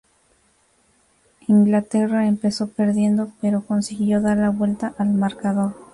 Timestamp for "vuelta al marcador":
4.49-5.75